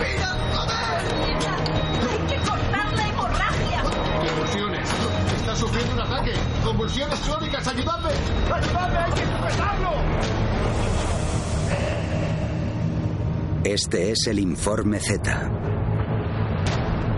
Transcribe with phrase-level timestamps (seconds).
[0.00, 0.36] infección.
[2.10, 3.82] Hay que cortar la hemorragia.
[3.82, 4.88] Convulsiones.
[5.36, 6.32] Está sufriendo un ataque.
[6.64, 7.66] Convulsiones crónicas.
[7.68, 8.10] ¡Ayudadme!
[8.52, 8.98] ¡Ayudadme!
[8.98, 9.90] ¡Hay que sujetarlo!
[13.64, 15.50] Este es el informe Z.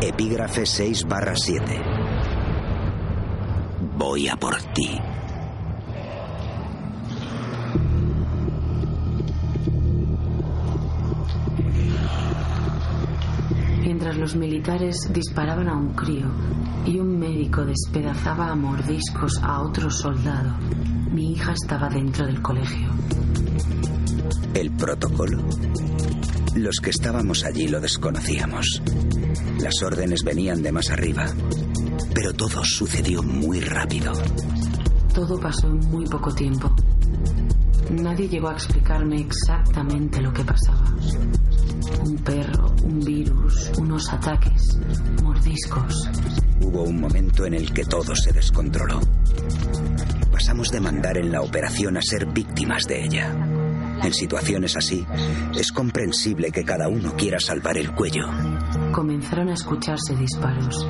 [0.00, 1.82] Epígrafe 6 barra 7.
[3.96, 5.00] Voy a por ti.
[14.16, 16.26] Mientras los militares disparaban a un crío
[16.86, 20.56] y un médico despedazaba a mordiscos a otro soldado,
[21.12, 22.88] mi hija estaba dentro del colegio.
[24.54, 25.44] El protocolo.
[26.54, 28.80] Los que estábamos allí lo desconocíamos.
[29.60, 31.26] Las órdenes venían de más arriba.
[32.14, 34.14] Pero todo sucedió muy rápido.
[35.12, 36.74] Todo pasó en muy poco tiempo.
[37.90, 40.92] Nadie llegó a explicarme exactamente lo que pasaba.
[42.04, 44.78] Un perro, un virus, unos ataques,
[45.22, 46.08] mordiscos.
[46.60, 49.00] Hubo un momento en el que todo se descontroló.
[50.32, 53.32] Pasamos de mandar en la operación a ser víctimas de ella.
[54.02, 55.06] En situaciones así,
[55.54, 58.26] es comprensible que cada uno quiera salvar el cuello.
[58.96, 60.88] Comenzaron a escucharse disparos.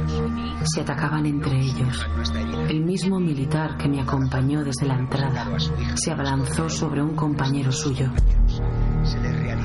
[0.63, 2.07] Se atacaban entre ellos.
[2.69, 5.59] El mismo militar que me acompañó desde la entrada
[5.97, 8.13] se abalanzó sobre un compañero suyo.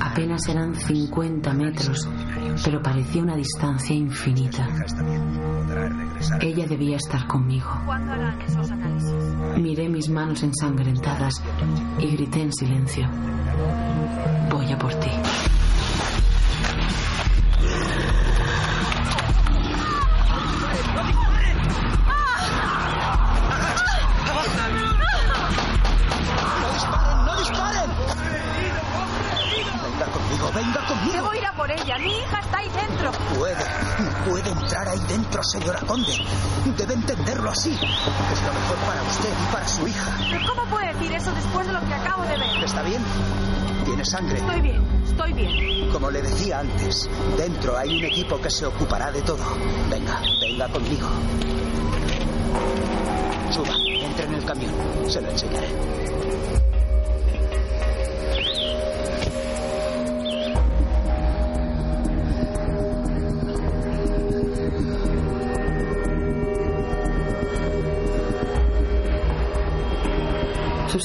[0.01, 2.09] Apenas eran 50 metros,
[2.65, 4.67] pero parecía una distancia infinita.
[6.39, 7.69] Ella debía estar conmigo.
[9.55, 11.43] Miré mis manos ensangrentadas
[11.99, 13.07] y grité en silencio.
[14.49, 15.11] Voy a por ti.
[31.01, 31.23] Conmigo.
[31.23, 31.97] Debo ir a por ella.
[31.97, 33.11] Mi hija está ahí dentro.
[33.37, 33.55] Puede,
[33.99, 36.13] no puede entrar ahí dentro, señora Conde.
[36.77, 37.71] Debe entenderlo así.
[37.71, 40.17] Es lo mejor para usted y para su hija.
[40.31, 42.63] ¿Pero cómo puede decir eso después de lo que acabo de ver?
[42.63, 43.01] ¿Está bien?
[43.85, 44.37] Tiene sangre.
[44.37, 45.89] Estoy bien, estoy bien.
[45.91, 49.43] Como le decía antes, dentro hay un equipo que se ocupará de todo.
[49.89, 51.07] Venga, venga conmigo.
[53.51, 54.73] Suba, entre en el camión.
[55.09, 55.90] Se lo enseñaré.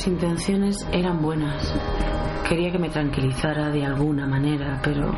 [0.07, 1.75] Intenciones eran buenas.
[2.49, 5.13] Quería que me tranquilizara de alguna manera, pero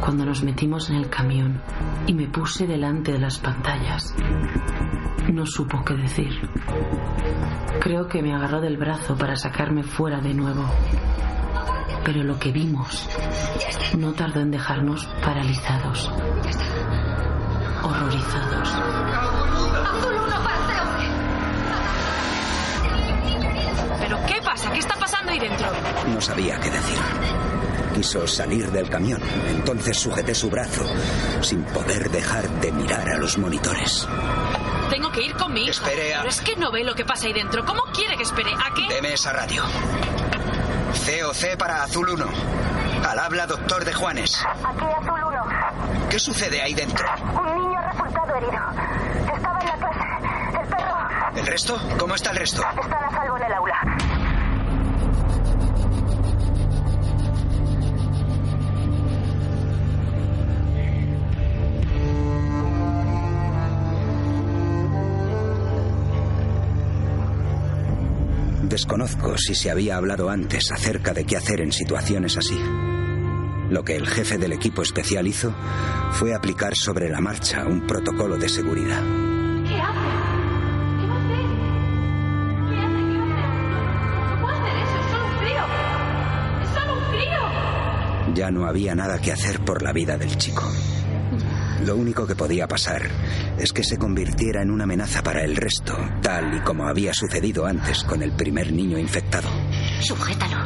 [0.00, 1.62] cuando nos metimos en el camión
[2.06, 4.14] y me puse delante de las pantallas,
[5.32, 6.32] no supo qué decir.
[7.80, 10.64] Creo que me agarró del brazo para sacarme fuera de nuevo.
[12.04, 13.08] Pero lo que vimos
[13.96, 16.12] no tardó en dejarnos paralizados,
[17.82, 19.23] horrorizados.
[26.12, 26.98] No sabía qué decir.
[27.94, 29.22] Quiso salir del camión.
[29.48, 30.84] Entonces sujeté su brazo,
[31.40, 34.06] sin poder dejar de mirar a los monitores.
[34.90, 35.70] Tengo que ir con mi hija.
[35.72, 37.64] Espere a- Pero es que no ve lo que pasa ahí dentro.
[37.64, 38.50] ¿Cómo quiere que espere?
[38.52, 38.92] ¿A qué?
[38.94, 39.62] Deme esa radio.
[41.06, 42.26] COC para Azul 1.
[43.08, 44.44] Al habla doctor de Juanes.
[44.44, 46.08] Aquí Azul 1.
[46.10, 47.06] ¿Qué sucede ahí dentro?
[47.32, 49.34] Un niño ha resultado herido.
[49.34, 50.60] Estaba en la clase.
[50.60, 51.80] El perro ¿El resto?
[51.98, 52.62] ¿Cómo está el resto?
[52.82, 53.96] está a salvo en el aula.
[68.74, 72.58] Desconozco si se había hablado antes acerca de qué hacer en situaciones así.
[73.70, 75.54] Lo que el jefe del equipo especial hizo
[76.10, 79.00] fue aplicar sobre la marcha un protocolo de seguridad.
[79.68, 80.00] ¿Qué hace?
[80.98, 81.46] ¿Qué va a hacer?
[82.68, 82.98] ¿Qué hace?
[83.12, 83.46] ¿Qué va a hacer?
[84.26, 85.64] No puede hacer eso, es solo un crío.
[86.64, 88.34] Es solo un crío.
[88.34, 90.68] Ya no había nada que hacer por la vida del chico.
[91.82, 93.02] Lo único que podía pasar
[93.58, 97.66] es que se convirtiera en una amenaza para el resto, tal y como había sucedido
[97.66, 99.48] antes con el primer niño infectado.
[100.00, 100.56] Sujétalo.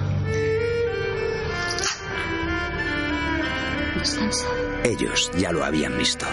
[3.99, 4.47] Descansa.
[4.85, 6.27] Ellos ya lo habían visto.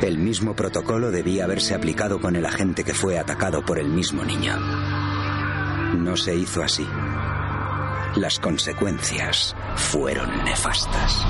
[0.00, 4.24] El mismo protocolo debía haberse aplicado con el agente que fue atacado por el mismo
[4.24, 4.56] niño.
[5.98, 6.86] No se hizo así.
[8.18, 11.24] Las consecuencias fueron nefastas.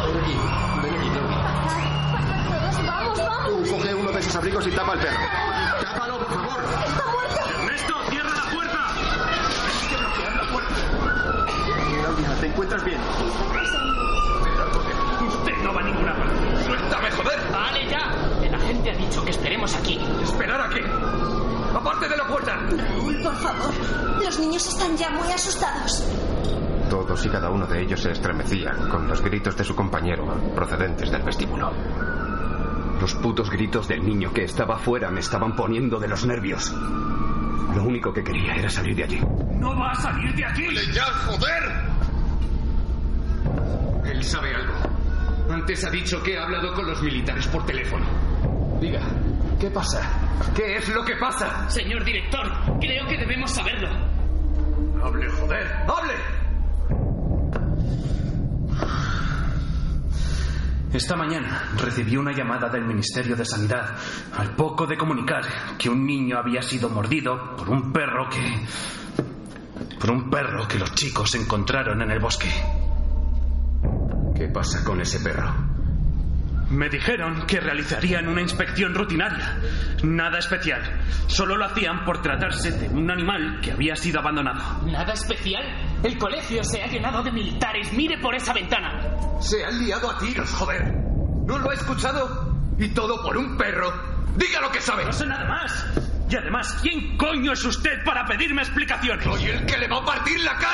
[0.00, 0.36] Ven aquí,
[0.80, 2.86] ven aquí, ven aquí.
[2.86, 3.68] Vamos, vamos.
[3.68, 5.18] Tú coge uno de esos abrigos y tapa al perro.
[5.82, 6.60] ¡Tápalo, por favor!
[7.58, 8.78] ¡Ernesto, cierra la puerta!
[12.00, 13.00] Claudia, ¿te encuentras bien?
[15.26, 16.69] Usted no va a ninguna parte.
[23.40, 23.74] Favor.
[24.22, 26.04] Los niños están ya muy asustados.
[26.88, 31.10] Todos y cada uno de ellos se estremecían con los gritos de su compañero procedentes
[31.10, 31.70] del vestíbulo.
[33.00, 36.74] Los putos gritos del niño que estaba afuera me estaban poniendo de los nervios.
[37.74, 39.20] Lo único que quería era salir de allí.
[39.54, 40.66] ¡No va a salir de aquí!
[40.92, 41.90] ¡Ya, joder!
[44.04, 44.74] Él sabe algo.
[45.50, 48.04] Antes ha dicho que ha hablado con los militares por teléfono.
[48.80, 49.00] Diga,
[49.60, 50.00] ¿qué pasa?
[50.56, 51.68] ¿Qué es lo que pasa?
[51.68, 53.88] Señor director, creo que debemos saberlo.
[55.04, 55.66] ¡Hable, joder!
[55.86, 56.14] ¡Hable!
[60.92, 63.96] Esta mañana recibí una llamada del Ministerio de Sanidad
[64.36, 65.44] al poco de comunicar
[65.78, 68.66] que un niño había sido mordido por un perro que...
[70.00, 72.48] por un perro que los chicos encontraron en el bosque.
[74.34, 75.69] ¿Qué pasa con ese perro?
[76.70, 79.58] Me dijeron que realizarían una inspección rutinaria.
[80.04, 80.80] Nada especial.
[81.26, 84.86] Solo lo hacían por tratarse de un animal que había sido abandonado.
[84.86, 85.64] ¿Nada especial?
[86.04, 87.92] El colegio se ha llenado de militares.
[87.92, 89.02] Mire por esa ventana.
[89.40, 90.94] Se han liado a tiros, joder.
[91.44, 92.54] ¿No lo ha escuchado?
[92.78, 93.92] Y todo por un perro.
[94.36, 95.04] Diga lo que sabe.
[95.04, 95.86] No sé nada más.
[96.30, 99.24] Y además, ¿quién coño es usted para pedirme explicaciones?
[99.24, 100.69] Soy el que le va a partir la cara.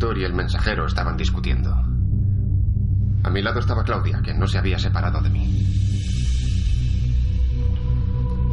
[0.00, 1.70] Y el mensajero estaban discutiendo.
[3.22, 5.66] A mi lado estaba Claudia, que no se había separado de mí.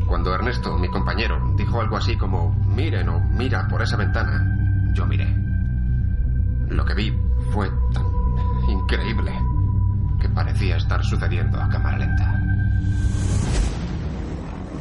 [0.05, 5.05] Cuando Ernesto, mi compañero, dijo algo así como miren o mira por esa ventana, yo
[5.05, 5.33] miré.
[6.69, 7.17] Lo que vi
[7.51, 8.05] fue tan
[8.69, 9.31] increíble
[10.19, 12.41] que parecía estar sucediendo a cámara lenta.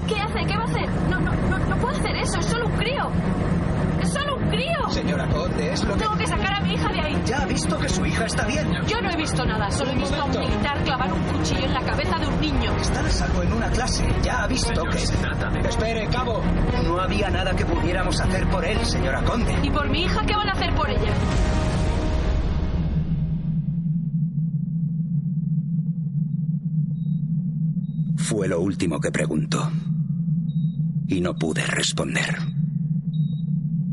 [0.07, 0.47] ¿Qué hace?
[0.47, 0.89] ¿Qué va a hacer?
[1.11, 2.39] No, no, no, no puede hacer eso.
[2.39, 3.11] Es solo un crío.
[4.01, 4.91] Es solo un crío.
[4.91, 6.01] Señora Conde, es lo que...
[6.01, 7.23] Tengo que sacar a mi hija de ahí.
[7.27, 8.71] Ya ha visto que su hija está bien.
[8.87, 11.75] Yo no he visto nada, solo he visto a un militar clavar un cuchillo en
[11.75, 12.77] la cabeza de un niño.
[12.81, 14.07] Está a salvo en una clase.
[14.23, 15.69] Ya ha visto que...
[15.69, 16.41] Espere, cabo.
[16.85, 19.55] No había nada que pudiéramos hacer por él, señora Conde.
[19.63, 21.13] ¿Y por mi hija qué van a hacer por ella?
[28.19, 29.71] Fue lo último que preguntó.
[31.09, 32.37] Y no pude responder.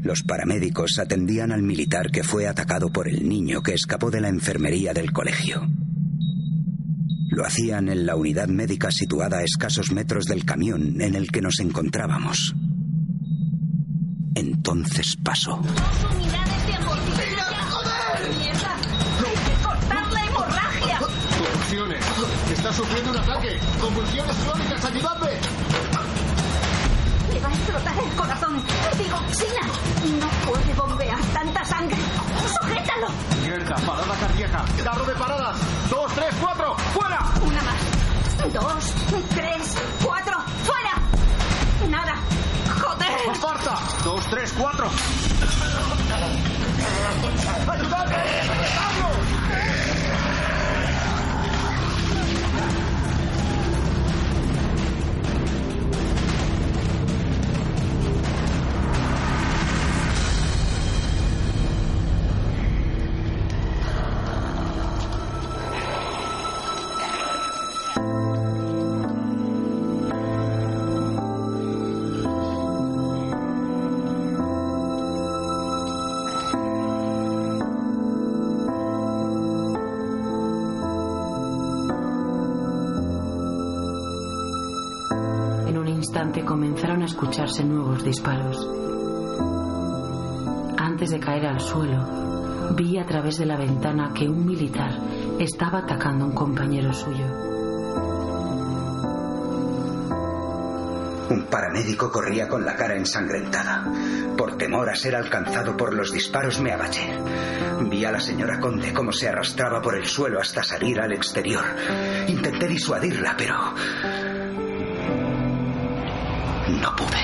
[0.02, 4.28] Los paramédicos atendían al militar que fue atacado por el niño que escapó de la
[4.28, 5.66] enfermería del colegio.
[7.30, 11.42] Lo hacían en la unidad médica situada a escasos metros del camión en el que
[11.42, 12.54] nos encontrábamos.
[14.36, 15.62] Entonces pasó.
[22.52, 23.58] Está sufriendo un ataque.
[23.82, 24.86] Convulsiones crónicas.
[24.86, 25.93] ¡Ayudadme!
[27.44, 28.64] Va a explotar el corazón.
[28.98, 29.62] Digoxina.
[30.20, 31.98] No puede bombear tanta sangre.
[32.48, 33.08] ¡Sujétalo!
[33.42, 34.66] Mierda, parada cardíaca.
[34.84, 35.58] Carro de paradas.
[35.90, 36.76] Dos, tres, cuatro.
[36.94, 37.20] ¡Fuera!
[37.42, 38.54] Una más.
[38.54, 38.94] Dos,
[39.30, 40.38] tres, cuatro.
[40.66, 40.94] ¡Fuera!
[41.90, 42.16] Nada.
[42.82, 43.28] ¡Joder!
[43.28, 44.04] ¡Más!
[44.04, 44.90] Dos, tres, cuatro.
[86.14, 88.56] Instante comenzaron a escucharse nuevos disparos.
[90.78, 92.06] Antes de caer al suelo,
[92.76, 94.92] vi a través de la ventana que un militar
[95.40, 97.26] estaba atacando a un compañero suyo.
[101.32, 103.84] Un paramédico corría con la cara ensangrentada.
[104.38, 107.10] Por temor a ser alcanzado por los disparos me agaché.
[107.90, 111.66] Vi a la señora Conde cómo se arrastraba por el suelo hasta salir al exterior.
[112.28, 114.33] Intenté disuadirla, pero...
[116.84, 117.18] No pude.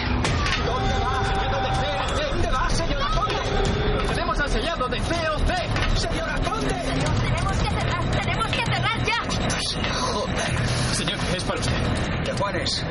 [0.65, 4.07] ¿Dónde va, señora Conde?
[4.07, 5.97] Tenemos al sellado de COC.
[5.97, 6.75] Señora Conde.
[7.21, 9.91] Tenemos que cerrar, tenemos que cerrar ya.
[9.93, 10.67] Joder.
[10.93, 12.23] Señor, es para usted.
[12.23, 12.85] ¿Qué Juanes?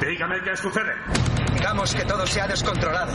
[0.00, 0.94] Dígame qué sucede.
[1.52, 3.12] Digamos que todo se ha descontrolado.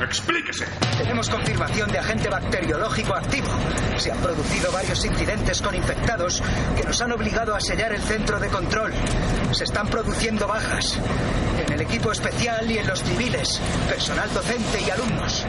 [0.00, 0.66] Explíquese.
[0.98, 3.48] Tenemos confirmación de agente bacteriológico activo.
[3.96, 6.42] Se han producido varios incidentes con infectados
[6.76, 8.92] que nos han obligado a sellar el centro de control.
[9.52, 10.98] Se están produciendo bajas
[11.66, 15.46] en el equipo especial y en los civiles, personal docente y alumnos.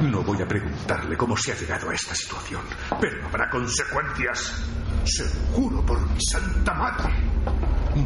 [0.00, 2.62] No voy a preguntarle cómo se ha llegado a esta situación,
[3.00, 4.54] pero habrá consecuencias.
[5.04, 7.29] Se lo juro por mi santa madre.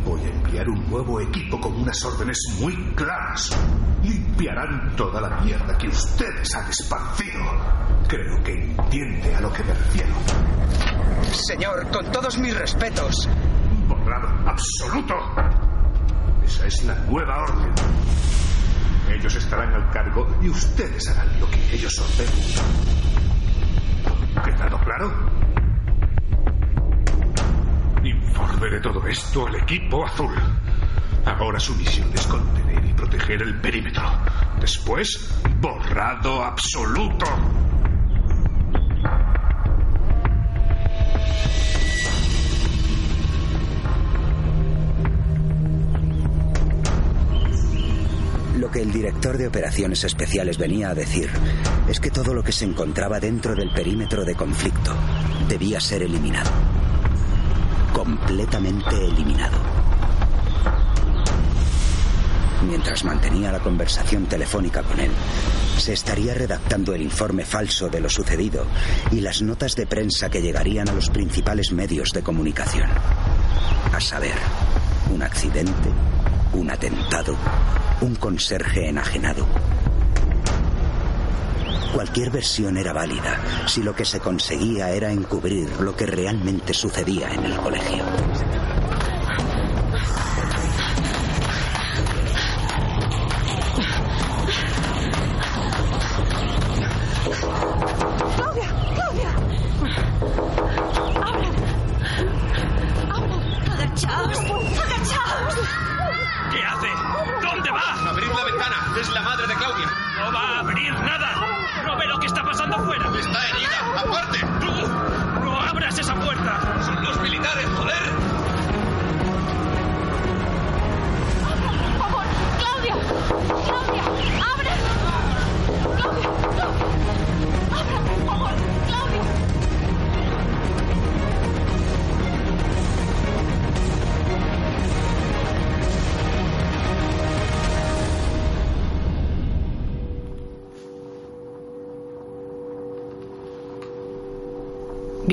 [0.02, 3.50] Voy a enviar un nuevo equipo con unas órdenes muy claras.
[4.02, 7.40] Limpiarán toda la mierda que ustedes han esparcido.
[8.08, 10.14] Creo que entiende a lo que me refiero.
[11.32, 13.28] Señor, con todos mis respetos.
[13.86, 15.14] Borrado absoluto.
[16.44, 17.72] Esa es la nueva orden.
[19.08, 22.44] Ellos estarán al cargo y ustedes harán lo que ellos ordenen.
[24.44, 25.53] ¿Quedado claro?
[28.64, 30.34] Informe de todo esto al equipo azul.
[31.26, 34.02] Ahora su misión es contener y proteger el perímetro.
[34.58, 35.28] Después,
[35.60, 37.26] borrado absoluto.
[48.56, 51.28] Lo que el director de operaciones especiales venía a decir
[51.86, 54.94] es que todo lo que se encontraba dentro del perímetro de conflicto
[55.48, 56.50] debía ser eliminado.
[57.94, 59.56] Completamente eliminado.
[62.66, 65.12] Mientras mantenía la conversación telefónica con él,
[65.78, 68.66] se estaría redactando el informe falso de lo sucedido
[69.12, 72.90] y las notas de prensa que llegarían a los principales medios de comunicación.
[73.92, 74.34] A saber,
[75.10, 75.88] un accidente,
[76.52, 77.36] un atentado,
[78.00, 79.46] un conserje enajenado.
[81.94, 87.28] Cualquier versión era válida si lo que se conseguía era encubrir lo que realmente sucedía
[87.30, 88.04] en el colegio.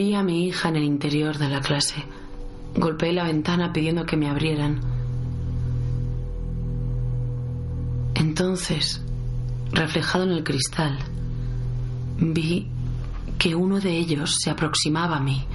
[0.02, 2.04] Vi a mi hija en el interior de la clase.
[2.76, 4.80] Golpeé la ventana pidiendo que me abrieran.
[8.16, 9.00] Entonces,
[9.72, 10.98] reflejado en el cristal,
[12.18, 12.68] vi
[13.38, 15.46] que uno de ellos se aproximaba a mí.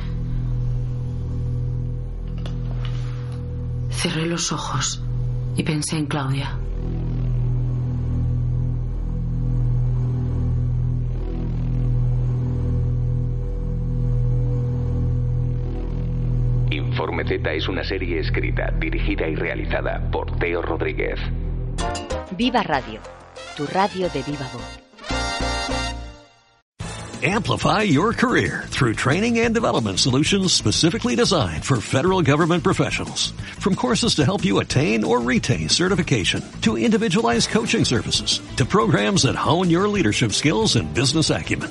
[3.91, 5.03] Cerré los ojos
[5.57, 6.57] y pensé en Claudia.
[17.06, 21.20] Informe Z es una serie escrita, dirigida y realizada por Teo Rodríguez.
[22.36, 23.00] Viva Radio,
[23.56, 24.86] tu radio de viva voz.
[27.22, 33.30] Amplify your career through training and development solutions specifically designed for federal government professionals.
[33.58, 39.22] From courses to help you attain or retain certification, to individualized coaching services, to programs
[39.22, 41.70] that hone your leadership skills and business acumen,